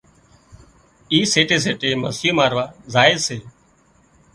[1.11, 3.37] اي سيٽي سيٽي مسيون ماروا زائي سي